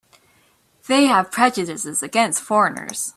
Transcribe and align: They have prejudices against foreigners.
They 0.87 1.05
have 1.05 1.31
prejudices 1.31 2.01
against 2.01 2.41
foreigners. 2.41 3.09